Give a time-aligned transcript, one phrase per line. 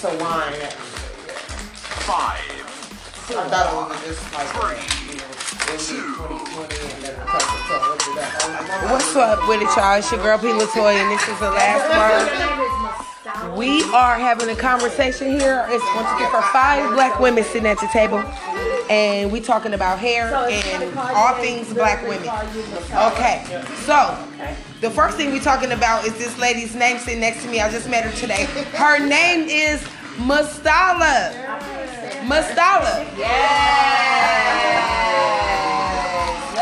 [0.00, 0.52] just a wine.
[2.06, 2.38] Five,
[3.30, 4.46] I thought it was just like
[5.10, 5.24] you know,
[5.66, 8.88] early 2020 and then a couple so we'll do that.
[8.90, 9.98] What's up with it, y'all?
[9.98, 10.46] It's your girl P.
[10.46, 11.82] Latoya, and this is the last
[13.42, 13.56] word.
[13.56, 15.66] We are having a conversation here.
[15.68, 18.18] It's going to be for five black women sitting at the table,
[18.88, 22.28] and we talking about hair and all things black women.
[22.94, 24.27] Okay, so
[24.80, 27.60] the first thing we're talking about is this lady's name sitting next to me.
[27.60, 28.44] I just met her today.
[28.74, 29.82] Her name is
[30.16, 31.34] Mustala.
[32.22, 33.04] Mustala.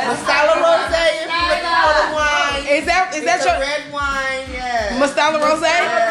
[0.07, 2.65] Mustala Rose, if you looking for the wine.
[2.69, 4.99] Is that is that It's a your red wine, yeah.
[5.01, 6.06] Mustala Rose?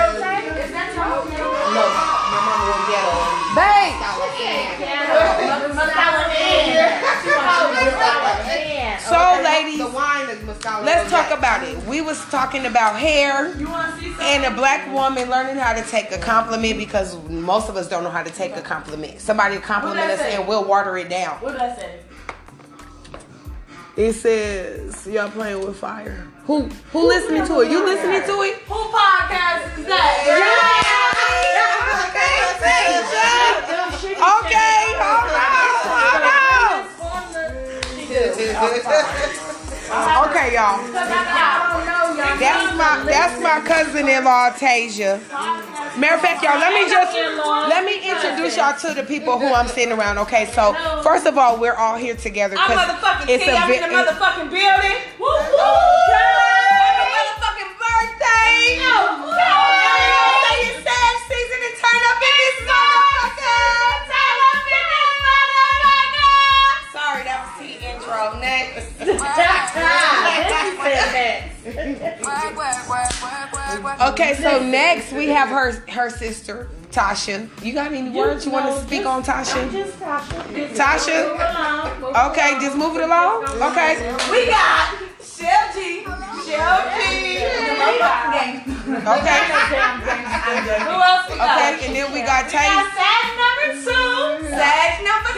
[10.66, 11.12] Let's Rose.
[11.12, 11.78] talk about it.
[11.86, 16.80] We was talking about hair and a black woman learning how to take a compliment
[16.80, 19.20] because most of us don't know how to take a compliment.
[19.22, 21.36] Somebody compliment us and we'll water it down.
[21.38, 22.00] What did I say?
[23.96, 26.28] It says y'all playing with fire.
[26.46, 27.70] Who who listening to it?
[27.72, 28.56] You listening to it?
[28.64, 31.16] Who podcast is that?
[34.16, 35.52] Okay, hold on,
[38.56, 39.45] hold on.
[39.88, 40.82] Uh, okay, y'all.
[42.40, 45.20] That's my that's my cousin-in-law Tasia.
[45.98, 47.14] Matter of fact, y'all, let me just
[47.70, 50.18] let me introduce y'all to the people who I'm sitting around.
[50.20, 53.82] Okay, so first of all, we're all here together because motherfucking it's a I'm in
[53.82, 54.98] the motherfucking building.
[55.20, 56.35] Woo woo!
[74.02, 77.48] Okay, so next we have her her sister Tasha.
[77.64, 79.70] You got any words you want to speak on Tasha?
[80.76, 81.36] Tasha?
[82.32, 83.44] Okay, just move it along.
[83.44, 83.98] Okay.
[84.32, 86.04] We got Shell G.
[86.04, 87.44] Shell G.
[88.96, 89.40] Okay.
[90.88, 91.58] Who else we got?
[91.58, 92.70] Okay, and then we got Tay.
[92.96, 94.48] Sag number two.
[94.56, 95.35] Sag number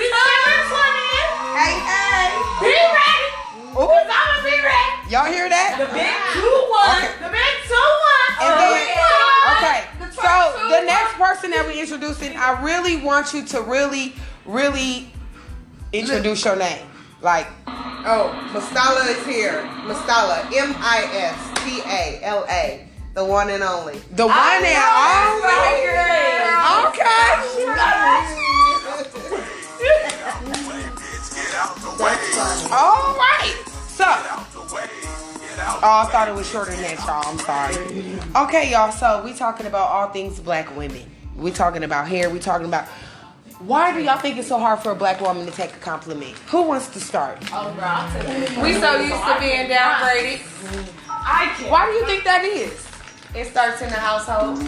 [5.09, 5.77] y'all hear that?
[5.79, 6.97] The big two one.
[6.97, 7.11] Okay.
[7.23, 8.31] The big two one.
[8.39, 9.53] And Oh, then- yeah.
[9.57, 10.85] Okay, The so first two the one.
[10.85, 14.15] next person that we're introducing, I really want you to really,
[14.45, 15.11] really
[15.93, 16.85] introduce your name.
[17.21, 17.47] Like,
[18.09, 19.63] Oh, Mustala is here.
[19.83, 23.97] Mustala, M I S T A L A, the one and only.
[24.15, 25.87] the one and only.
[26.87, 27.27] Okay.
[31.35, 32.15] get out the way,
[32.71, 33.56] All right.
[35.83, 37.23] Oh, I thought it was shorter than that, y'all.
[37.27, 37.75] I'm sorry.
[38.47, 38.91] Okay, y'all.
[38.91, 41.03] So we talking about all things black women.
[41.35, 42.29] We talking about hair.
[42.29, 42.87] We talking about.
[43.59, 46.37] Why do y'all think it's so hard for a black woman to take a compliment?
[46.49, 47.37] Who wants to start?
[47.51, 47.69] Oh,
[48.61, 50.41] we so used to being downgraded.
[51.09, 51.71] I can't.
[51.71, 52.87] Why do you think that is?
[53.35, 54.59] It starts in the household.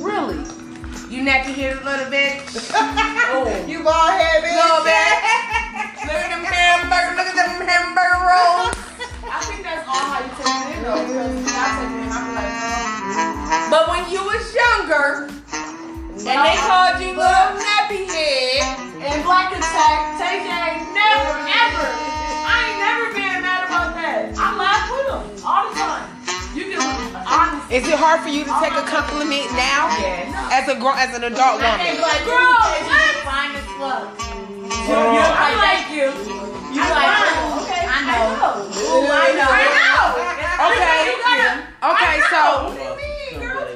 [0.00, 0.36] Really?
[1.08, 2.72] You nappy headed little bitch.
[3.28, 3.44] Oh.
[3.68, 4.48] You bald headed.
[4.48, 6.06] Little bitch.
[6.06, 7.16] Look at them hamburger.
[7.16, 8.85] Look at them hamburger rolls.
[10.04, 11.00] How you take it in though.
[11.00, 12.52] Because I take it in, I'm like,
[13.70, 15.28] But when you was younger,
[16.26, 18.62] and they called you little nappy head,
[19.00, 21.88] and Black Attack, TJ ain't never, ever.
[22.46, 24.34] I ain't never been mad about that.
[24.34, 26.06] I laugh with them all the time.
[26.56, 26.80] You can
[27.26, 27.76] honestly.
[27.76, 29.92] Is it hard for you to take a compliment now?
[30.48, 32.00] As a grown, as an adult woman.
[32.00, 32.56] like, girl,
[32.86, 33.12] what?
[33.26, 34.14] Fine as fuck.
[34.88, 36.08] you I'm like, you.
[36.72, 37.12] you like,
[37.60, 37.75] okay, I
[38.16, 38.66] know.
[38.66, 39.50] Ooh, I know.
[39.50, 40.04] I know.
[40.56, 41.04] Okay.
[41.76, 43.68] Okay, so what do you mean, girl?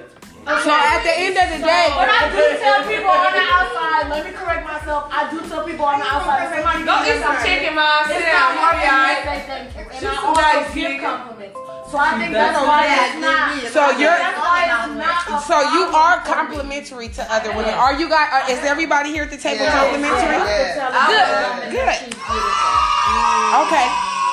[0.64, 4.08] so at the end of the day, But I do tell people on the outside,
[4.10, 7.20] let me correct myself, I do tell people on the outside, if somebody Go eat
[7.20, 8.08] me some chicken, mom.
[8.08, 8.56] Sit down.
[8.56, 9.20] not hard You'll be for me alright.
[9.20, 9.84] to say thank you.
[9.84, 11.56] And I some also give compliments.
[11.90, 13.46] So I think that's why it's not.
[13.74, 15.26] so you're That's why it's not.
[15.26, 17.74] a so you are complimentary to other women.
[17.74, 18.30] Are you guys?
[18.30, 19.74] Are, is everybody here at the table Yeah.
[19.74, 20.38] complimentary?
[20.38, 21.66] Yeah.
[21.68, 21.98] Good, good.
[23.66, 23.86] Okay.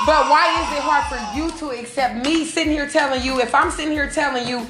[0.08, 3.54] But why is it hard for you to accept me sitting here telling you if
[3.54, 4.66] I'm sitting here telling you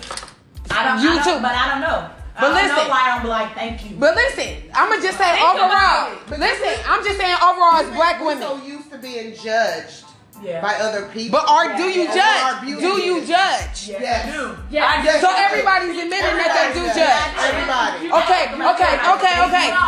[0.72, 1.42] I don't, You I don't, too.
[1.46, 2.10] But I don't know.
[2.40, 2.78] But I don't listen.
[2.78, 3.96] know why I don't be like, thank you.
[3.98, 6.18] But listen, I'ma just say Think overall.
[6.28, 8.42] But Listen, I'm just saying overall as black women.
[8.44, 10.06] so used to being judged
[10.42, 10.62] Yeah.
[10.62, 11.40] by other people.
[11.40, 12.62] But are do you Over our judge?
[12.66, 13.78] beauty Do you is- judge?
[13.90, 14.26] Yes.
[14.70, 15.02] Yeah.
[15.06, 15.22] Yes.
[15.22, 17.30] So everybody's admitting that they do judge.
[17.42, 18.06] Everybody.
[18.22, 19.68] Okay, okay, okay, okay.
[19.74, 19.82] So,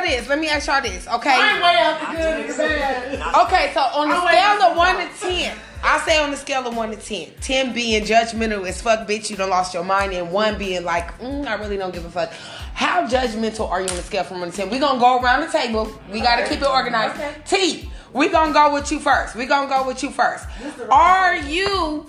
[0.00, 0.28] y'all this.
[0.28, 1.34] Let me ask y'all this, okay?
[1.34, 3.46] I'm way out the good and the bad.
[3.46, 6.76] Okay, so on the scale of one to ten, I say on the scale of
[6.76, 7.30] one to ten.
[7.40, 11.18] Ten being judgmental as fuck, bitch, you done lost your mind, and one being like,
[11.18, 12.32] mm, I really don't give a fuck.
[12.74, 14.70] How judgmental are you on the scale from one to ten?
[14.70, 15.90] We gonna go around the table.
[16.10, 17.20] We gotta keep it organized.
[17.46, 19.34] T, we gonna go with you first.
[19.34, 20.46] We gonna go with you first.
[20.90, 22.06] Are you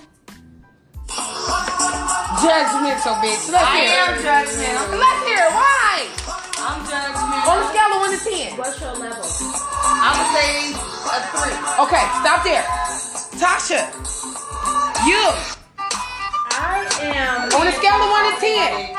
[2.42, 3.50] judgmental, bitch?
[3.52, 4.02] Let's I hear.
[4.02, 4.24] am it.
[4.24, 5.00] judgmental.
[5.00, 5.44] Let's hear.
[5.46, 5.52] it.
[5.54, 5.94] Why?
[6.62, 7.70] I'm On the judgmental.
[7.74, 8.50] scale of one to ten.
[8.58, 9.26] What's your level?
[9.26, 11.56] I would say a three.
[11.86, 12.64] Okay, stop there.
[13.42, 13.82] Tasha,
[15.10, 15.24] you
[16.54, 17.50] I am.
[17.58, 18.94] on a scale of one to ten.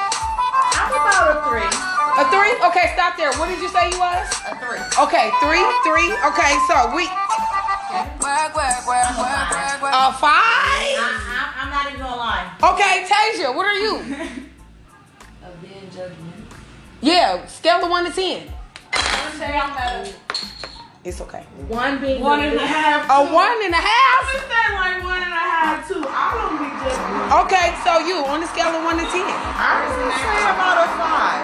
[0.75, 1.71] I'm about a three.
[2.19, 2.53] A three?
[2.69, 3.33] Okay, stop there.
[3.39, 4.27] What did you say you was?
[4.51, 4.83] A three.
[5.01, 6.11] Okay, three, three.
[6.29, 7.07] Okay, so we
[7.93, 9.93] Work, work, work, work, work, work.
[9.95, 10.99] a five.
[12.43, 12.75] I, I, I'm not even gonna lie.
[12.75, 13.95] Okay, Tasia, what are you?
[15.43, 16.55] Of being judgmental.
[17.01, 18.47] Yeah, scale of one to ten.
[18.93, 20.13] I would say I'm a
[21.03, 21.43] It's okay.
[21.67, 24.23] One being One the and a least- one and a half.
[24.23, 25.99] I said like one and a half too.
[26.07, 27.43] I don't be judging.
[27.43, 29.27] Okay, so you on the scale of one to ten.
[29.27, 31.43] I would say about a five.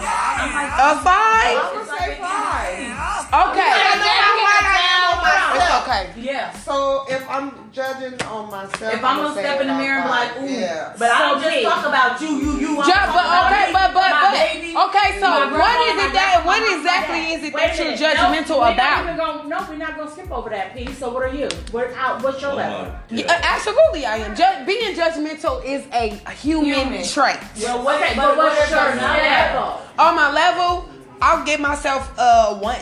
[0.00, 1.56] A five.
[1.60, 2.96] I would say five.
[3.28, 3.76] Okay.
[5.28, 6.12] It's okay.
[6.16, 6.52] Yeah.
[6.52, 10.04] So if I'm judging on myself, If I'm gonna say step in the mirror and
[10.04, 10.42] be like, five.
[10.44, 10.94] ooh, yeah.
[10.98, 12.68] but I don't just talk about you, you, you.
[12.80, 15.08] I'm Ju- talking but okay, me, but but but baby, okay.
[15.20, 16.42] So my what grandma, is my it that?
[16.44, 18.76] What exactly is it Wait that you're judgmental about?
[18.76, 20.98] Not even gonna, no, we're not gonna skip over that piece.
[20.98, 21.48] So what are you?
[21.72, 22.94] What, out, what's your oh level?
[23.10, 24.34] Yeah, uh, absolutely, I am.
[24.36, 27.04] Ju- being judgmental is a human, Human.
[27.06, 27.38] trait.
[27.62, 29.80] Well, what, Okay, but but what's what is your your level?
[29.98, 30.88] On my level,
[31.20, 32.78] I'll give myself a one.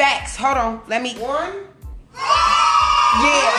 [0.00, 0.34] Facts.
[0.36, 0.80] Hold on.
[0.88, 1.12] Let me.
[1.16, 1.52] One.
[2.14, 3.50] Yeah.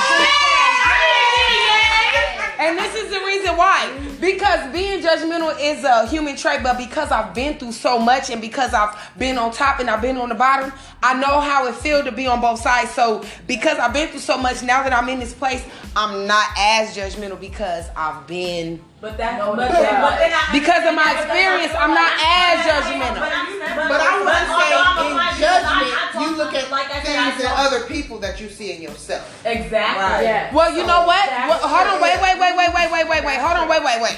[2.58, 3.96] And this is the reason why.
[4.20, 8.42] Because being judgmental is a human trait, but because I've been through so much and
[8.42, 10.74] because I've been on top and I've been on the bottom,
[11.04, 12.90] I know how it feels to be on both sides.
[12.90, 15.64] So because I've been through so much, now that I'm in this place,
[15.96, 20.30] I'm not as judgmental because I've been But that, No, but, no, then, but then
[20.30, 23.18] I, because of my experience, I'm not as judgmental.
[23.18, 24.70] But I but wouldn't I'm say
[25.10, 27.82] in judgment, I- I talk- you look at like I said, I things in other
[27.90, 29.26] people that you see in yourself.
[29.42, 29.74] Exactly.
[30.06, 30.22] Right.
[30.22, 30.54] Yeah.
[30.54, 31.26] Well, you know what?
[31.34, 33.40] Well, hold on, wait, wait, wait, wait, wait, wait, wait, wait.
[33.42, 34.18] Hold on, wait, wait, wait.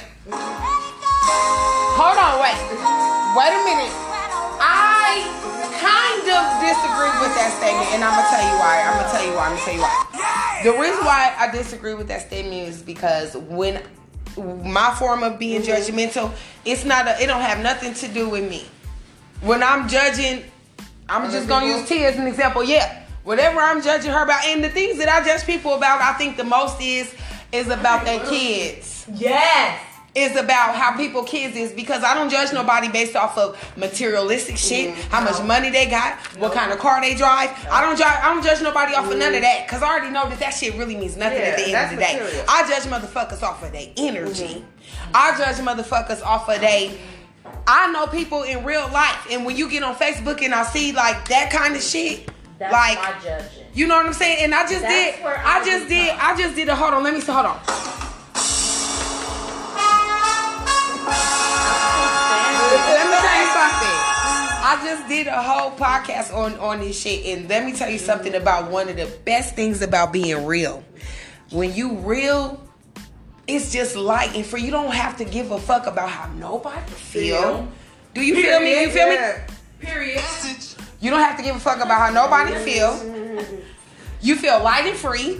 [1.96, 2.60] Hold on, wait.
[3.40, 3.94] Wait a minute.
[4.60, 5.24] I
[5.80, 8.84] kind of disagree with that statement, and I'm gonna tell you why.
[8.84, 9.48] I'm gonna tell you why.
[9.48, 9.96] I'm gonna tell you why.
[10.68, 13.80] The reason why I disagree with that statement is because when
[14.38, 16.32] my form of being judgmental,
[16.66, 17.08] it's not.
[17.08, 18.66] A, it don't have nothing to do with me.
[19.42, 20.44] When I'm judging,
[21.10, 22.64] I'm Other just gonna use T as an example.
[22.64, 26.14] Yeah, whatever I'm judging her about, and the things that I judge people about, I
[26.14, 27.14] think the most is
[27.52, 29.93] is about their kids Yes.
[30.16, 34.58] Is about how people kids is because I don't judge nobody based off of materialistic
[34.58, 35.12] shit, mm-hmm.
[35.12, 37.50] how much money they got, what kind of car they drive.
[37.72, 39.42] I don't judge I don't judge nobody off of none of mm-hmm.
[39.42, 41.94] that because I already know that that shit really means nothing Yeah, at the end
[41.94, 42.20] of the day.
[42.20, 42.46] material.
[42.48, 44.44] I judge motherfuckers off of their energy.
[44.44, 45.12] Mm-hmm.
[45.16, 47.00] I judge motherfuckers off of they
[47.66, 50.92] I know people in real life and when you get on Facebook and I see
[50.92, 52.30] like that kind of shit,
[52.60, 53.00] That's like
[53.74, 54.44] you know what I'm saying?
[54.44, 57.04] And I just That's did I I just did I just did a hold on,
[57.04, 57.60] let me see hold on.
[64.74, 68.00] I just did a whole podcast on on this shit, and let me tell you
[68.00, 70.84] something about one of the best things about being real.
[71.52, 72.60] When you real,
[73.46, 76.92] it's just light, and for you don't have to give a fuck about how nobody
[76.92, 77.68] feel.
[78.16, 78.82] Do you feel me?
[78.82, 79.18] You feel me?
[79.80, 80.24] Period.
[81.02, 82.98] You don't have to give a fuck about how nobody feel.
[84.22, 85.38] You feel light and free.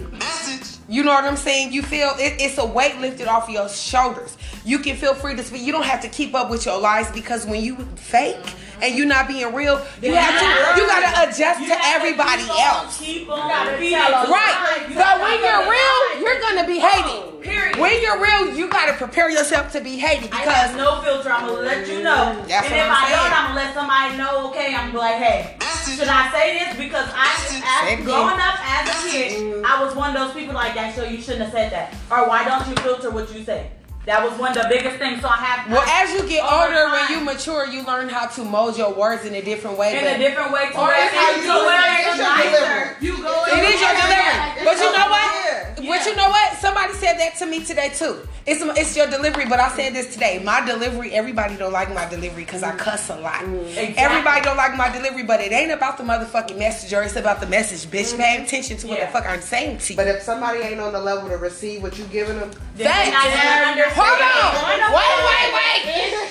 [0.88, 1.72] You know what I'm saying?
[1.72, 4.36] You feel it, it's a weight lifted off your shoulders.
[4.64, 5.62] You can feel free to speak.
[5.62, 8.36] You don't have to keep up with your lies because when you fake
[8.82, 12.42] and you're not being real, you have to you gotta adjust You to have everybody
[12.42, 12.98] keep on- else.
[12.98, 14.26] Keep on gotta feeding tell to us.
[14.26, 14.78] the Right.
[14.78, 14.88] light.
[14.90, 17.23] You So when you're real, you're gonna be hated.
[17.44, 17.76] Period.
[17.78, 21.30] When you're real, you gotta prepare yourself to be hated because have no filter.
[21.30, 22.32] I'm gonna let you know.
[22.40, 23.20] Mm, that's and what if I'm I saying.
[23.20, 24.48] don't, I'm gonna let somebody know.
[24.50, 26.76] Okay, I'm going like, hey, should I say this?
[26.78, 28.04] Because I, Say as, again.
[28.06, 29.64] growing up as a kid, mm.
[29.64, 30.96] I was one of those people like that.
[30.96, 31.92] So you shouldn't have said that.
[32.10, 33.70] Or why don't you filter what you say?
[34.06, 35.22] That was one of the biggest things.
[35.22, 35.70] So I have.
[35.70, 38.92] well, as you get Over older, when you mature, you learn how to mold your
[38.92, 39.96] words in a different way.
[39.96, 41.80] in but- a different way to Or where it's how you to do it.
[42.04, 42.96] It's it's your delivery.
[43.00, 43.44] You go.
[43.48, 44.64] It is your delivery.
[44.64, 45.28] But you know what?
[45.34, 45.96] Yeah.
[45.96, 46.56] But you know what?
[46.58, 48.26] Somebody said that to me today too.
[48.46, 50.40] It's it's your delivery, but I said this today.
[50.44, 52.78] My delivery, everybody don't like my delivery because I mm.
[52.78, 53.42] cuss a lot.
[53.42, 53.94] Exactly.
[53.96, 57.40] Everybody don't like my delivery, but it ain't about the motherfucking message or it's about
[57.40, 58.12] the message, bitch.
[58.12, 58.20] Mm-hmm.
[58.20, 59.06] Pay attention to what Yeah.
[59.06, 59.96] the fuck I'm saying to you.
[59.96, 63.10] But if somebody ain't on the level to receive what you giving them, Then they
[63.10, 63.93] not understand.
[63.94, 64.50] Hold on.
[64.90, 65.82] Wait, wait, wait.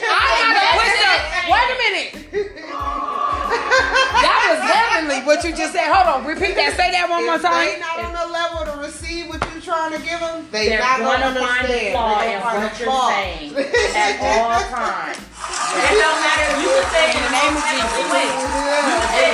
[0.04, 1.22] I gotta put some.
[1.52, 2.10] Wait a minute.
[4.24, 5.20] That was heavenly.
[5.26, 5.88] What you just said.
[5.92, 6.20] Hold on.
[6.28, 6.76] Repeat that.
[6.76, 7.80] Say that one more If they time.
[7.80, 11.00] not on the level to receive what you're trying to give them, they They're not
[11.00, 11.96] going gonna find the understand.
[11.96, 13.10] flaw in what you're flaw.
[13.10, 15.18] saying at all times.
[15.24, 18.06] It don't matter if you can say In the name of Jesus.
[18.14, 18.32] Wait,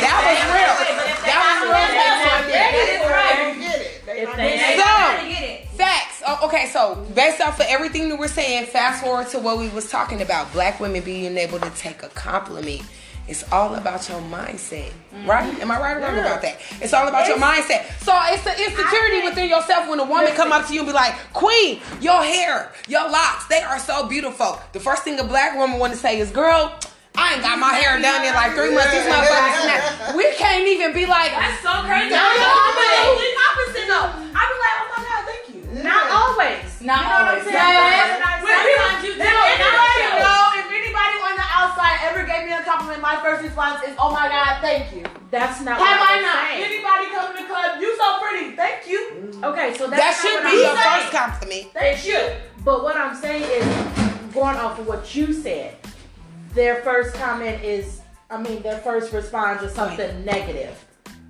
[0.05, 0.75] That was real.
[1.25, 1.89] That was real.
[1.89, 3.37] That's That's what it is, They right?
[3.39, 3.91] don't get it.
[4.05, 4.79] They If not they- get it.
[4.79, 5.57] So- Everybody get it.
[5.75, 6.08] Facts.
[6.31, 9.67] Oh, okay, so based off of everything that we're saying, fast forward to what we
[9.69, 12.83] was talking about, black women being able to take a compliment.
[13.27, 15.27] It's all about your mindset, mm-hmm.
[15.27, 15.59] right?
[15.59, 16.61] Am I right or wrong about that?
[16.81, 17.89] It's all about your mindset.
[18.05, 20.93] So it's the insecurity within yourself when a woman come up to you and be
[20.93, 25.57] like, "Queen, your hair, your locks, they are so beautiful." The first thing a black
[25.57, 26.77] woman want to say is, "Girl."
[27.15, 28.93] I ain't got my hair done in like three months.
[28.93, 30.15] These motherfuckers, snap.
[30.15, 32.15] we can't even be like, That's so crazy.
[32.15, 33.19] No, I'm no,
[33.49, 34.09] opposite though.
[34.31, 34.78] I be like,
[35.83, 36.09] my god, thank you.
[36.09, 36.81] Not always.
[36.81, 37.45] Not you know always.
[37.45, 38.19] What I'm saying?
[38.39, 40.19] Sometimes you do, if not anybody you.
[40.23, 43.93] know, if anybody on the outside ever gave me a compliment, my first response is,
[43.99, 46.47] "Oh my God, thank you." That's not Have what I I'm not?
[46.49, 46.63] saying.
[46.63, 48.99] Anybody come to the club, you so pretty, thank you.
[49.43, 50.99] Okay, so that's that should be I'm your saying.
[51.01, 51.65] first compliment.
[51.73, 52.19] Thank you.
[52.65, 55.75] But what I'm saying is, going off of what you said,
[56.55, 60.73] their first comment is, I mean, their first response is something negative.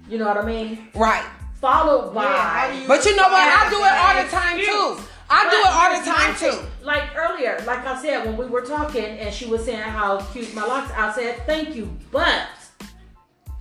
[0.08, 0.88] You know what I mean?
[0.96, 1.26] Right.
[1.62, 2.24] Followed by.
[2.24, 3.48] Yeah, how do you But you know what?
[3.48, 4.44] I do it all the respond?
[4.44, 5.04] time too.
[5.30, 6.86] I do it all the time But too.
[6.86, 10.54] Like earlier, like I said, when we were talking and she was saying how cute
[10.56, 12.48] my locks, I said thank you, but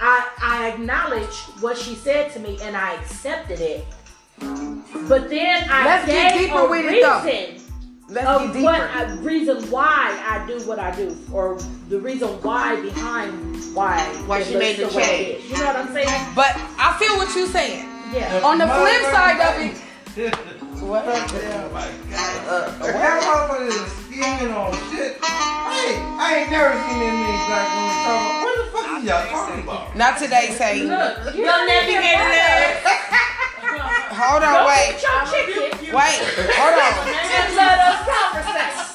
[0.00, 3.84] I I acknowledged what she said to me and I accepted it.
[5.08, 7.20] But then I Let's get gave deeper a with it, though.
[8.08, 8.80] Reason Let's of get what.
[8.80, 14.40] I, reason why I do what I do, or the reason why behind why Why
[14.40, 15.44] it she made the way change.
[15.50, 16.34] You know what I'm saying?
[16.34, 17.86] But I feel what you're saying.
[18.12, 18.40] Yeah.
[18.42, 20.34] On the flip side of it,
[20.80, 21.04] what?
[21.06, 22.80] Oh my God.
[22.80, 25.20] Where That motherfucker is scheming on shit.
[25.20, 28.40] Hey, I ain't never seen that many black women talk about.
[28.42, 29.96] What the fuck is y'all talking about?
[29.96, 30.82] Not today, say.
[30.84, 33.28] Look, you Your navigator there.
[33.78, 34.98] Hold on, wait.
[34.98, 36.20] Get your chicken Wait,
[36.52, 36.94] hold on.
[37.08, 38.88] and let us conversate.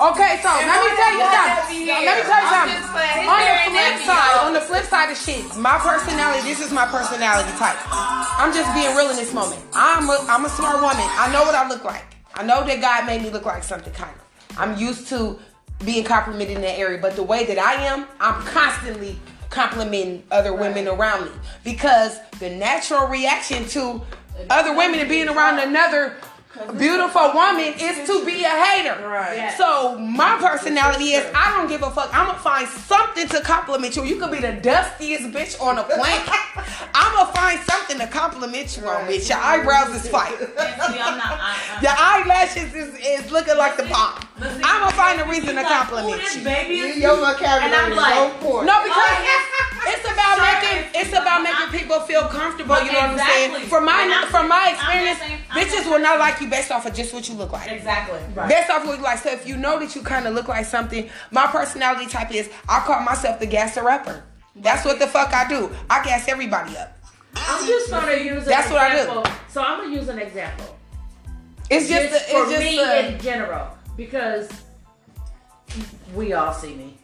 [0.00, 1.86] Okay, so let me tell you something.
[1.86, 2.80] Let me tell you something.
[2.80, 3.20] just playing.
[3.20, 4.46] His On the flip side, y'all.
[4.46, 7.76] on the flip side of shit, my personality, this is my personality type.
[7.92, 9.60] I'm just being real in this moment.
[9.74, 11.04] I'm a, I'm a smart woman.
[11.20, 12.04] I know what I look like.
[12.34, 14.58] I know that God made me look like something kind of.
[14.58, 15.38] I'm used to
[15.84, 19.18] being complimented in that area, but the way that I am, I'm constantly
[19.50, 21.32] complimenting other women around me
[21.64, 24.00] because the natural reaction to
[24.48, 26.16] other women and being around another
[26.76, 28.96] beautiful woman is to be a hater.
[29.06, 29.54] Right.
[29.56, 32.10] So my personality is I don't give a fuck.
[32.12, 34.04] I'm gonna find something to compliment you.
[34.04, 36.28] You could be the dustiest bitch on the planet.
[36.94, 39.28] I'm gonna find something to compliment you on, bitch.
[39.28, 40.36] Your eyebrows is fire.
[40.38, 41.38] See, I'm not.
[41.40, 41.82] I, uh.
[41.82, 44.18] Your eyelashes is, is looking like the bomb.
[44.40, 46.44] I'm gonna find a reason to compliment you.
[46.44, 48.64] baby is Your vocabulary And I'm is like, so poor.
[48.64, 49.39] No, because oh,
[51.00, 52.76] it's about making people feel comfortable.
[52.82, 53.66] You know what I'm saying?
[53.68, 56.94] From my And from my experience, saying- bitches will not like you based off of
[56.94, 57.70] just what you look like.
[57.70, 58.20] Exactly.
[58.48, 59.18] Based off what you like.
[59.18, 62.48] So if you know that you kind of look like something, my personality type is
[62.68, 64.24] I call myself the gasser upper.
[64.56, 65.70] That's what the fuck I do.
[65.88, 66.96] I gas everybody up.
[67.36, 68.98] I'm just gonna use an That's what I do.
[69.02, 69.32] example.
[69.48, 70.76] So I'm gonna use an example.
[71.70, 74.48] It's just, Just a, for just me a- in general, because
[76.14, 76.96] we all see me.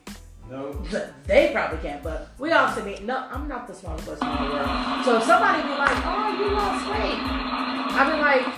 [0.51, 0.73] No.
[1.27, 2.99] They probably can't, but we all see me.
[3.03, 4.69] No, I'm not the smallest person in the world.
[5.05, 8.55] So if somebody be like, "Oh, you lost weight," I be like,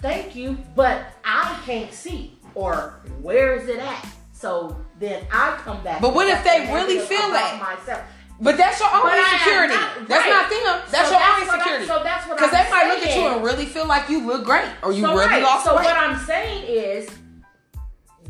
[0.00, 4.04] "Thank you," but I can't see or where is it at.
[4.32, 6.00] So then I come back.
[6.00, 7.76] But what if they really negative feel about that?
[7.78, 8.02] Myself.
[8.40, 9.74] But that's your own But insecurity.
[9.74, 10.30] not- that's right.
[10.30, 10.82] not them.
[10.90, 11.86] That's So your that's own what I- insecurity.
[11.86, 14.24] so that's what Because I'm they might look at you and really feel like you
[14.26, 15.42] look great or you so really right.
[15.42, 15.84] lost so weight.
[15.84, 17.08] what I'm saying is,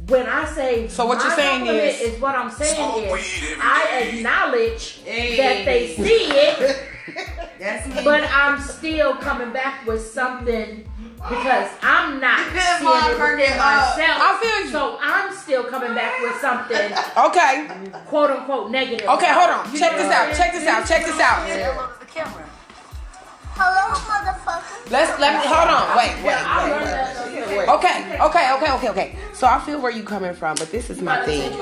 [0.08, 4.00] when I say So what my you're saying compliment is- what I'm saying is I
[4.02, 5.36] acknowledge Hey.
[5.36, 6.78] that they see it,
[7.58, 8.02] That's me.
[8.04, 10.84] but I'm still coming back with something
[11.28, 14.18] because I'm not seeing it within myself.
[14.20, 14.70] I feel you.
[14.70, 17.68] So I'm still coming back with something okay.
[18.06, 19.08] quote unquote negative.
[19.08, 19.64] Okay, hold on.
[19.76, 20.34] Check this out.
[20.36, 20.86] Check this out.
[20.86, 21.46] Check this out.
[21.48, 22.48] Hello to the camera.
[23.58, 24.90] Hello, motherfucker.
[24.90, 25.96] Let's let me hold on.
[25.98, 26.94] Wait, wait, wait, learned wait.
[26.94, 27.18] that.
[27.58, 27.68] Wait.
[27.68, 29.16] Okay, okay, okay, okay, okay.
[29.34, 31.52] So I feel where you coming from, but this is my thing.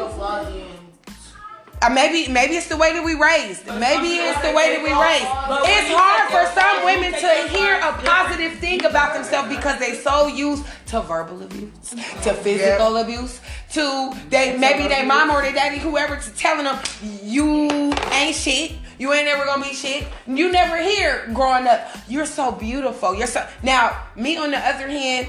[1.82, 3.66] Uh, maybe maybe it's the way that we raised.
[3.66, 5.28] Maybe it's the way that we raised.
[5.72, 10.26] It's hard for some women to hear a positive thing about themselves because they so
[10.26, 13.40] used to verbal abuse, to physical abuse,
[13.72, 16.78] to they maybe their mom or their daddy, whoever, to telling them
[17.22, 18.72] you ain't shit.
[18.98, 20.06] You ain't never gonna be shit.
[20.26, 21.88] You never hear growing up.
[22.08, 23.14] You're so beautiful.
[23.14, 24.04] You're so now.
[24.16, 25.28] Me on the other hand,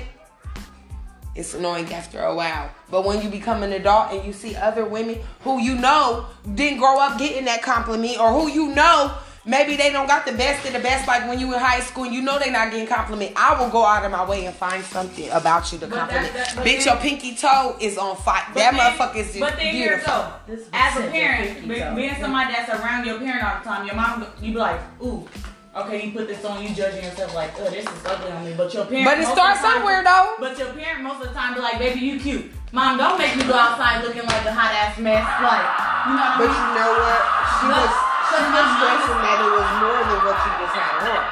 [1.35, 2.71] It's annoying after a while.
[2.89, 6.79] But when you become an adult and you see other women who you know didn't
[6.79, 9.13] grow up getting that compliment or who you know
[9.47, 12.03] maybe they don't got the best of the best like when you in high school
[12.03, 14.53] and you know they not getting compliment, I will go out of my way and
[14.55, 16.33] find something about you to But that- compliment.
[16.33, 18.43] that- Bitch, then- your pinky toe is on fire.
[18.53, 19.47] That then- motherfucker is beautiful.
[19.47, 20.27] But then here it go.
[20.47, 21.95] This As a parent, pinky toe.
[21.95, 25.27] being somebody that's around your parent all the time, your mom, you be like, ooh,
[25.75, 28.53] okay, you put this on, you judging yourself like, oh, this is ugly on me.
[28.57, 30.35] But your parent, But it most of starts the time- somewhere though.
[30.39, 32.51] But your parent most of the time be like, baby, you cute.
[32.73, 35.23] Mom, don't make me go outside looking like a hot ass mess.
[35.41, 35.67] Like,
[36.07, 36.57] you know what I But mean?
[36.57, 37.21] you know what?
[37.61, 37.95] She But- was
[38.27, 41.23] she but was my that it was more than what you just had on.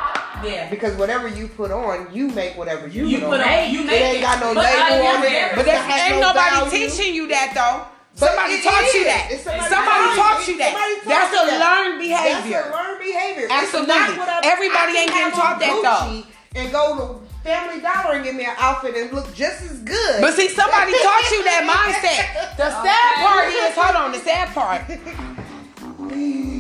[0.45, 0.69] Yeah.
[0.69, 3.47] Because whatever you put on, you make whatever you, You put on.
[3.47, 5.55] on, you It make ain't got no But label on it.
[5.55, 6.89] But It has ain't no nobody value.
[6.89, 7.87] teaching you that though.
[8.19, 9.25] But Somebody it taught you that.
[9.43, 10.55] Somebody Somebody taught you.
[10.59, 10.71] that.
[10.71, 11.59] Somebody That's you a that.
[11.67, 12.63] learned behavior.
[12.63, 13.47] That's a learned behavior.
[13.51, 13.91] Absolutely.
[13.91, 16.23] I- Everybody I ain't getting taught that, though.
[16.55, 17.05] And go to
[17.43, 20.21] Family Dollar and get me an outfit and look just as good.
[20.23, 22.55] But see, somebody taught you that mindset.
[22.55, 24.81] The sad part is, hold on, the sad part.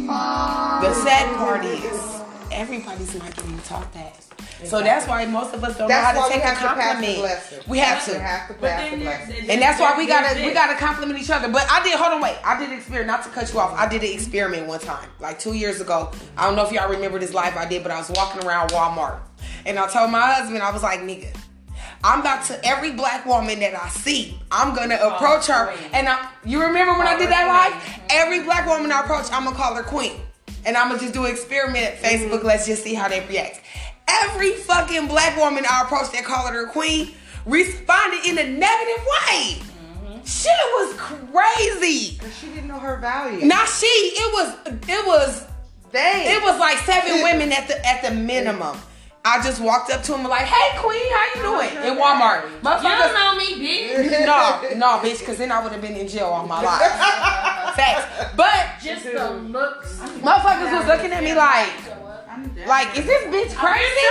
[0.07, 2.21] The sad part is,
[2.51, 4.21] everybody's not getting taught that.
[4.63, 6.81] So that's why most of us don't That's know how to take a have to
[6.81, 7.67] compliment.
[7.67, 8.19] We have to.
[8.19, 9.49] have to pass the lesson.
[9.49, 11.51] And that's why we gotta we gotta compliment each other.
[11.51, 12.37] But I did hold on wait.
[12.43, 13.73] I did experiment not to cut you off.
[13.77, 16.11] I did an experiment one time, like two years ago.
[16.37, 18.69] I don't know if y'all remember this live I did, but I was walking around
[18.69, 19.19] Walmart
[19.65, 21.35] and I told my husband, I was like, nigga,
[22.05, 25.73] I'm about to every black woman that I see, I'm gonna approach her.
[25.91, 27.99] And I, you remember when I did that live?
[28.11, 30.21] Every black woman I approach, I'm gonna call her queen.
[30.67, 32.43] And I'm gonna just do an experiment at Facebook.
[32.43, 33.61] Let's just see how they react.
[34.07, 37.15] Every fucking black woman I approach that called her queen
[37.47, 39.61] responded in a negative way.
[40.25, 42.19] Shit was crazy.
[42.39, 43.43] She didn't know her value.
[43.47, 43.87] Not she.
[43.87, 44.77] It was.
[44.87, 45.43] It was.
[45.91, 46.35] Dang.
[46.37, 48.77] It was like seven women at the at the minimum.
[49.27, 52.57] I just walked up to them like, "Hey, queen, how you doing?" In Walmart, You
[52.61, 53.13] motherfuckers.
[53.13, 54.25] know me, bitch.
[54.25, 56.79] No, no, bitch, because then I would have been in jail all my life.
[57.75, 58.05] Facts.
[58.37, 59.97] But Just the looks.
[60.21, 61.73] motherfuckers was looking at me like,
[62.67, 64.05] like, is this bitch crazy?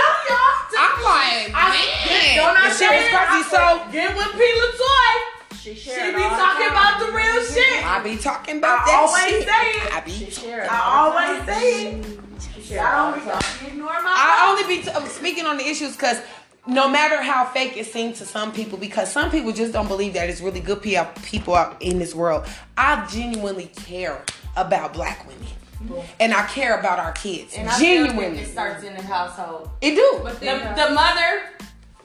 [0.77, 3.15] I'm like, man, Don't I the shit was say it?
[3.15, 3.49] crazy.
[3.49, 4.39] So Get with P.
[4.43, 5.15] Latoy.
[5.61, 7.85] She She be talking about the real shit.
[7.87, 9.47] I be talking about I that always shit.
[9.47, 9.95] say it.
[9.95, 12.19] I be She I always say it.
[12.53, 13.19] She shared all the.
[13.67, 16.21] Ignore my I only be t- uh, speaking on the issues because
[16.67, 20.13] no matter how fake it seems to some people, because some people just don't believe
[20.13, 22.45] that it's really good people out in this world.
[22.77, 24.23] I genuinely care
[24.55, 27.55] about black women, and I care about our kids.
[27.55, 29.69] And I still think genuinely, it starts in the household.
[29.81, 30.19] it do.
[30.23, 31.43] But the, the mother,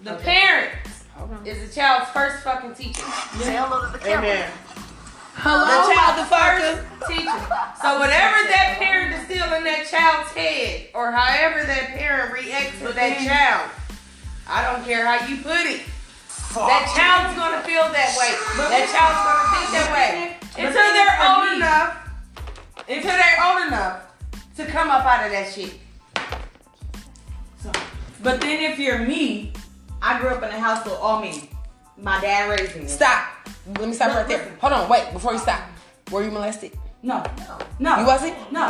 [0.03, 0.73] the parent,
[1.45, 3.03] is the child's first fucking teacher.
[3.39, 4.31] Say hello to the camera.
[4.31, 4.51] Amen.
[5.41, 6.85] Hello, the motherfucker.
[6.85, 7.41] first teacher.
[7.81, 12.79] So whatever that parent is still in that child's head, or however that parent reacts
[12.83, 13.25] with that mm-hmm.
[13.25, 13.71] child,
[14.45, 15.81] I don't care how you put it.
[16.53, 18.37] That child's gonna feel that way.
[18.69, 21.97] That child's gonna think that way until they're old enough.
[22.85, 24.13] Until they're old enough
[24.57, 25.73] to come up out of that shit.
[27.63, 27.73] So,
[28.23, 29.55] but then if you're me,
[30.03, 31.49] I grew up in a household all men.
[31.97, 32.87] My dad raised me.
[32.89, 33.30] Stop.
[33.79, 34.39] Let me stop No, right there.
[34.39, 34.57] listen.
[34.61, 35.13] Hold on, wait.
[35.13, 35.61] Before you stop,
[36.11, 36.73] were you molested?
[37.03, 37.23] No,
[37.79, 38.35] no, You wasn't?
[38.53, 38.61] No,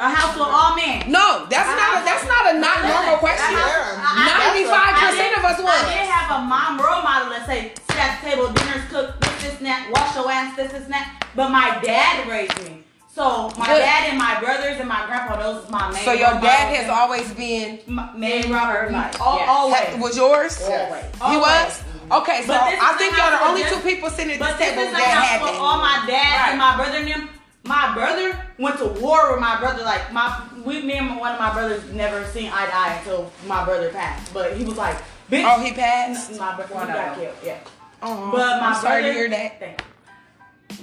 [0.00, 1.10] a house with all men.
[1.10, 2.00] No, that's not.
[2.00, 3.52] A, that's not a not normal question.
[3.52, 5.82] Ninety-five percent of us I was.
[5.92, 9.42] did have a mom role model that say, sit at the table, dinner's cooked, this,
[9.42, 11.20] this, and that, wash your ass, this, this, and that.
[11.34, 12.84] But my dad raised me.
[13.12, 13.78] So my Good.
[13.82, 16.88] dad and my brothers and my grandpa, those is my main So your dad has
[16.88, 17.80] always been.
[17.88, 19.16] my main role yes.
[19.20, 19.96] Always.
[19.98, 20.62] Was yours?
[20.62, 21.04] Always.
[21.28, 21.82] He was.
[22.10, 24.70] Okay, so this I think y'all the only two people sitting at But this this
[24.70, 25.58] table is the that had that.
[25.60, 26.50] all my dads Right.
[26.50, 27.28] and my brother and them.
[27.64, 29.82] My brother went to war with my brother.
[29.84, 33.30] Like my, we, me and one of my brothers never seen eye to eye until
[33.46, 34.32] my brother passed.
[34.32, 34.96] But he was like,
[35.30, 35.44] bitch.
[35.44, 36.38] Oh, he passed.
[36.38, 37.34] My brother got killed.
[37.44, 37.58] Yeah.
[38.02, 39.58] Oh, But my I'm sorry brother, to hear that.
[39.60, 39.82] Thank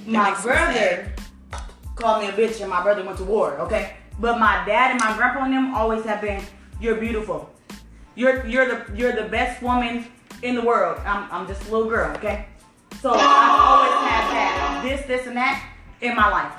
[0.06, 0.12] you.
[0.14, 1.12] My brother
[1.96, 3.58] called me a bitch, and my brother went to war.
[3.62, 6.44] Okay, but my dad and my grandpa and them always have been.
[6.80, 7.50] You're beautiful.
[8.16, 10.06] You're you're the you're the best woman
[10.44, 11.00] in the world.
[11.06, 12.16] I'm I'm just a little girl.
[12.18, 12.46] Okay,
[13.02, 13.20] so I've
[13.62, 15.64] always had that this this and that
[16.02, 16.52] in my life.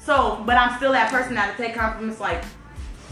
[0.00, 2.20] So, but I'm still that person that'll take compliments.
[2.20, 2.44] Like,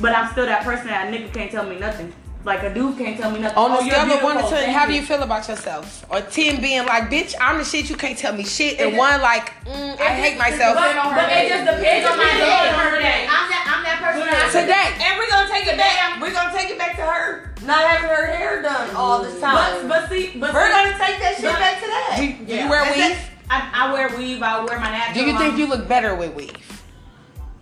[0.00, 2.12] but I'm still that person that a nigga can't tell me nothing.
[2.44, 3.56] Like a dude can't tell me nothing.
[3.56, 6.04] On Oh, the you're scale of one to ten, how do you feel about yourself?
[6.10, 7.88] Or ten being like, bitch, I'm the shit.
[7.88, 8.80] You can't tell me shit.
[8.80, 10.74] And one like, mm, I hate myself.
[10.74, 12.68] But, but it just depends on my It day.
[12.68, 13.22] on her day.
[13.30, 14.26] I'm that I'm that person.
[14.26, 15.06] that- Today.
[15.06, 16.20] and we're gonna take it back.
[16.20, 19.88] We're gonna take it back to her not having her hair done all the time.
[19.88, 22.16] But, but see, but We're see, gonna take that shit back to that.
[22.18, 23.18] Do, do you wear weave?
[23.50, 24.42] I, I wear weave.
[24.42, 25.24] I wear my natural.
[25.24, 26.82] Do you think you look better with weave?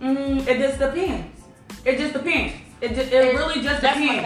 [0.01, 1.41] Mm, it just depends.
[1.85, 2.53] It just depends.
[2.81, 4.25] It, ju- it really just depends.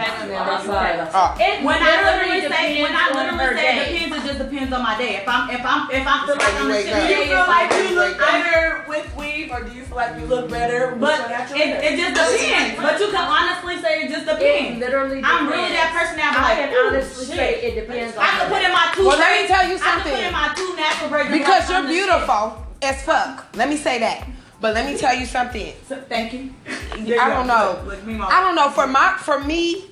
[1.60, 3.76] When I literally literally say, when I literally say day.
[3.76, 5.16] it depends, it just depends on my day.
[5.20, 6.96] If I'm, if I'm, if I feel like how I'm you a wake shit.
[6.96, 9.96] Do you feel like you you look wake better with weave, or do you feel
[10.00, 10.96] like you look better?
[10.96, 11.20] But
[11.52, 12.80] it, it just depends.
[12.80, 14.80] But you can honestly say it just It depends.
[14.80, 18.24] literally I'm really that person that be I like, can honestly say it depends on
[18.24, 19.04] I can put in my two.
[19.04, 19.52] Well, let me braids.
[19.52, 19.84] tell you something.
[19.84, 20.16] I can something.
[20.16, 21.28] put in my two natural braids.
[21.28, 22.08] Because you're down the street.
[22.08, 22.42] beautiful
[22.80, 23.52] as fuck.
[23.52, 24.24] Let me say that.
[24.64, 25.74] But let me tell you something.
[26.08, 26.56] Thank you.
[26.92, 28.26] I don't know.
[28.26, 28.70] I don't know.
[28.70, 29.86] For my for me,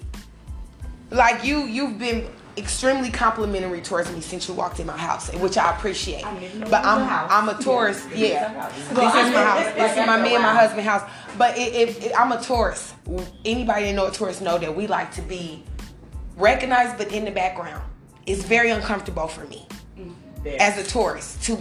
[1.10, 5.56] like you, you've been extremely complimentary towards me since you walked in my house, which
[5.56, 6.24] I appreciate.
[6.70, 8.06] But I'm I'm a Taurus.
[8.14, 9.74] Yeah, this is my house.
[9.74, 11.08] This is my me and my husband house.
[11.36, 12.94] But it, it, it, I'm a Taurus.
[13.44, 15.64] Anybody that know a Taurus know that we like to be
[16.36, 17.82] recognized, but in the background.
[18.26, 19.66] It's very uncomfortable for me
[20.46, 21.58] as a Taurus to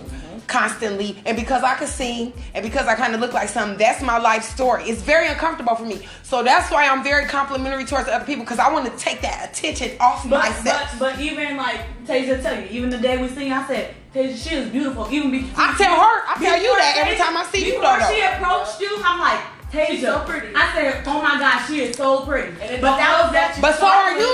[0.47, 4.01] constantly and because I could sing and because I kind of look like something that's
[4.03, 8.09] my life story it's very uncomfortable for me so that's why I'm very complimentary towards
[8.09, 11.55] other people because I want to take that attention off But, myself but but even
[11.55, 15.07] like Tasia tell you, even the day we sing, I said, Tasia, she is beautiful.
[15.09, 17.79] Even be, I tell her I tell you that every Tasia- time I see you
[17.79, 18.31] Before though, she though.
[18.35, 19.39] approached you, I'm like,
[19.71, 20.53] Tasia, She's so pretty.
[20.53, 22.49] I said, oh my God, she is so pretty.
[22.61, 23.61] it But that was that that.
[23.61, 24.32] but so are you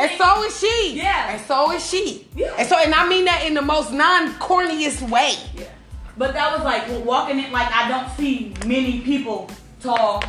[0.00, 1.30] and so is she Yeah.
[1.32, 2.52] and so is she Yeah.
[2.58, 5.64] and so and I mean that in the most non-corniest way Yeah.
[6.16, 9.48] But that was like walking in like I don't see many people
[9.80, 10.22] tall,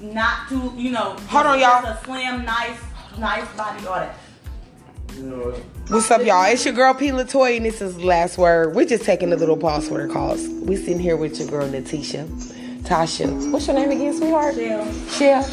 [0.00, 1.16] not too, you know.
[1.28, 1.84] Hold on, y'all.
[1.84, 2.78] A slim, nice,
[3.18, 4.14] nice body, all that.
[5.88, 6.44] What's up, y'all?
[6.44, 7.08] It's your girl P.
[7.08, 8.74] Latoya, and this is the last word.
[8.74, 10.46] We're just taking a little pause for the calls.
[10.48, 12.26] We sitting here with your girl Natisha,
[12.84, 13.50] Tasha.
[13.50, 14.54] What's your name again, sweetheart?
[14.54, 14.92] Shell.
[15.10, 15.50] Shell.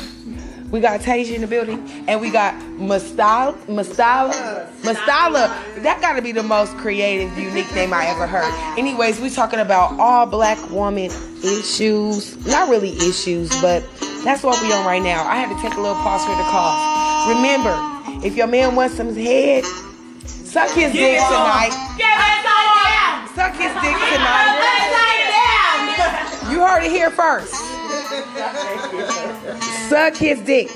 [0.75, 3.55] We got Tasia in the building, and we got Mastala.
[3.67, 4.67] Mastala.
[4.81, 5.47] Mastala.
[5.83, 8.53] That got to be the most creative, unique name I ever heard.
[8.77, 11.11] Anyways, we talking about all black woman
[11.41, 12.45] issues.
[12.45, 13.88] Not really issues, but
[14.25, 15.23] that's what we on right now.
[15.23, 17.29] I had to take a little pause for the calls.
[17.38, 19.63] Remember, if your man wants some head,
[20.25, 21.71] suck his dick tonight.
[21.95, 23.31] Get side down.
[23.31, 24.59] Suck his dick tonight.
[24.59, 26.51] That side down.
[26.51, 27.55] You heard it here first.
[29.89, 30.69] Suck his dick.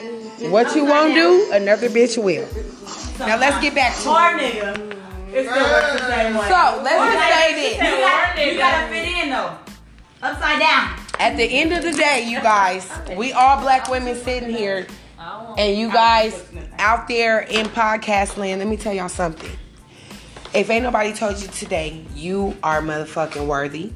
[0.52, 2.48] What you won't do, another bitch will.
[3.20, 4.54] Now let's get back to Or it.
[4.54, 4.96] nigga.
[5.34, 6.48] It still works the same way.
[6.48, 7.78] So let's just say You, this.
[8.00, 9.58] got, you gotta fit in though.
[10.22, 11.00] Upside down.
[11.20, 14.88] At the end of the day, you guys, we all black women sitting here,
[15.58, 16.42] and you guys
[16.78, 18.60] out there in podcast land.
[18.60, 19.52] Let me tell y'all something.
[20.54, 23.92] If ain't nobody told you today, you are motherfucking worthy.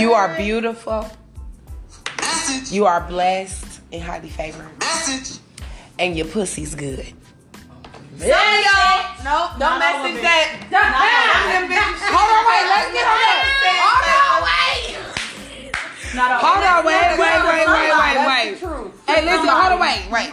[0.00, 1.10] You are beautiful.
[2.72, 4.68] You are blessed and highly favored.
[4.80, 5.38] Message.
[5.98, 7.12] And your pussy's good.
[8.16, 8.88] There you go.
[9.22, 10.58] Nope, don't message that.
[10.72, 13.44] Hold on, wait, let's get on that.
[13.84, 14.96] Hold on, wait.
[16.16, 16.40] Not all.
[16.40, 18.58] Hold on, wait, wait, wait, wait, wait, wait.
[19.06, 20.32] Hey, listen, hold on, wait, wait.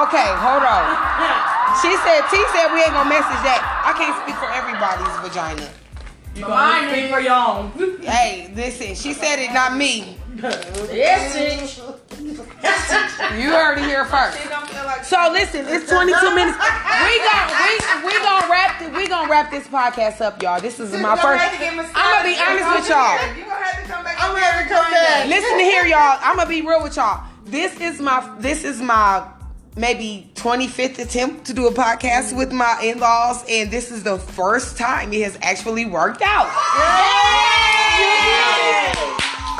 [0.00, 1.44] Okay, hold on.
[1.82, 3.60] She said, T said we ain't gonna message that.
[3.84, 5.68] I can't speak for everybody's vagina.
[6.34, 8.00] You gonna speak for your own.
[8.00, 10.16] Hey, listen, she said it, not me.
[10.42, 11.78] Yes, bitch.
[13.40, 14.38] You heard it here first.
[15.08, 16.58] So listen, it's 22 minutes.
[16.58, 20.60] We gon' we we gonna wrap this, we gonna wrap this podcast up, y'all.
[20.60, 21.42] This is my first.
[21.42, 21.82] I'm gonna
[22.24, 23.36] be honest with y'all.
[23.36, 24.16] You gonna have to come back.
[24.22, 25.26] I'm ready to come back.
[25.26, 26.18] Listen to here, y'all.
[26.20, 27.24] I'm gonna be real with y'all.
[27.44, 29.26] This is my this is my
[29.76, 34.76] maybe 25th attempt to do a podcast with my in-laws, and this is the first
[34.76, 36.46] time it has actually worked out.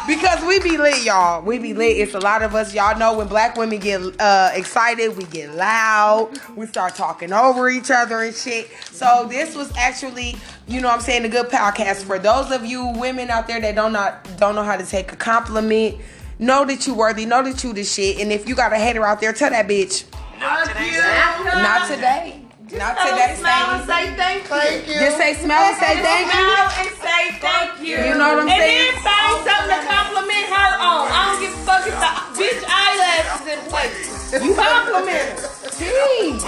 [0.06, 1.42] Because we be lit, y'all.
[1.42, 1.96] We be lit.
[1.96, 2.72] It's a lot of us.
[2.72, 6.38] Y'all know when black women get uh, excited, we get loud.
[6.54, 8.70] We start talking over each other and shit.
[8.92, 10.36] So this was actually,
[10.68, 12.04] you know what I'm saying, a good podcast.
[12.04, 15.12] For those of you women out there that don't not don't know how to take
[15.12, 15.96] a compliment,
[16.38, 18.20] know that you worthy, know that you the shit.
[18.20, 20.04] And if you got a hater out there, tell that bitch.
[20.38, 21.62] Not today.
[21.62, 22.45] Not today.
[22.74, 23.38] Not today.
[23.38, 24.50] Smile and Say, say thank you.
[24.50, 24.98] Thank you.
[24.98, 26.34] just say smell and say thank you.
[26.34, 27.94] Smile and say thank you.
[27.94, 28.90] You know what I'm And saying?
[28.90, 31.06] And then find something to compliment her on.
[31.06, 34.34] I don't give a fuck if the bitch eyelashes in place.
[34.34, 35.46] You compliment her.
[35.78, 36.42] Gee,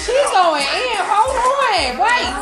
[0.00, 0.96] she going in.
[1.04, 2.00] Hold on.
[2.00, 2.32] Wait.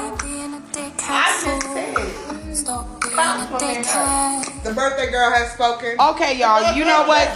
[4.63, 5.99] The birthday girl has spoken.
[5.99, 6.63] Okay, y'all.
[6.77, 7.27] You know what?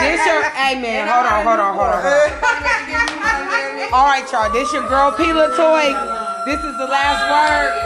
[0.00, 1.04] This your hey man.
[1.04, 2.51] Hold on, hold on, hold on.
[3.92, 4.48] All right, y'all.
[4.48, 5.24] This your girl P.
[5.36, 5.92] Latoy.
[6.48, 7.76] This is the last word.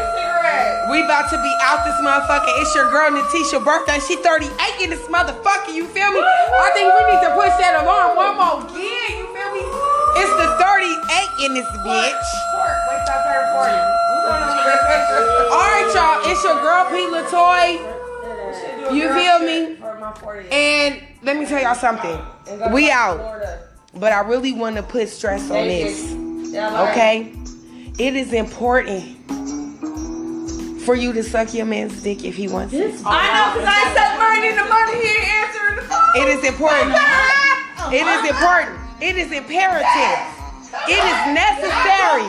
[0.87, 2.62] We about to be out this motherfucker.
[2.62, 3.99] It's your girl Natisha birthday.
[3.99, 4.47] She 38
[4.87, 5.75] in this motherfucker.
[5.75, 6.23] You feel me?
[6.23, 9.19] I think we need to push that alarm one more again.
[9.19, 9.66] You feel me?
[10.23, 12.27] It's the 38 in this bitch.
[12.87, 13.75] Wait till I turn 40.
[15.59, 16.23] All right, y'all.
[16.31, 17.03] It's your girl P.
[17.11, 17.83] Latoy.
[18.95, 19.75] You feel me?
[19.83, 20.55] For my 40.
[20.55, 22.14] And let me tell y'all something.
[22.71, 23.66] We out.
[23.99, 26.13] But I really want to put stress on this.
[26.55, 27.33] Okay?
[27.99, 29.17] It is important
[30.83, 32.95] for you to suck your man's dick if he wants it.
[33.05, 35.01] I know, cause I mine in the money.
[35.01, 36.15] He ain't answering the phone.
[36.21, 36.95] It is important.
[37.91, 38.77] It is important.
[39.01, 40.21] It is imperative.
[40.87, 42.29] It is necessary.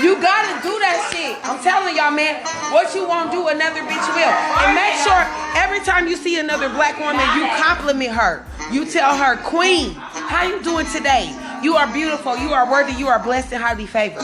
[0.00, 1.36] You gotta do that shit.
[1.44, 2.40] I'm telling y'all, man.
[2.72, 4.34] What you won't do, another bitch will.
[4.64, 5.20] And make sure
[5.60, 8.46] every time you see another black woman, you compliment her.
[8.70, 11.36] You tell her, Queen, how you doing today?
[11.60, 12.36] You are beautiful.
[12.36, 12.92] You are worthy.
[12.92, 14.22] You are blessed and highly favored.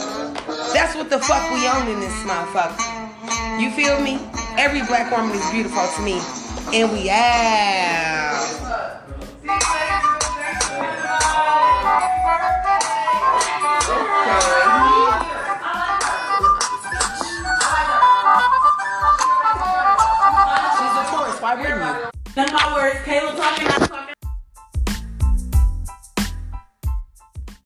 [0.72, 3.61] That's what the fuck we own in this motherfucker.
[3.61, 4.20] You feel me?
[4.56, 6.20] Every black woman is beautiful to me.
[6.72, 8.38] And we out.
[20.78, 21.40] She's a Taurus.
[21.42, 22.42] Why wouldn't you?
[22.42, 22.98] Of my words.
[23.09, 24.15] I'm talking.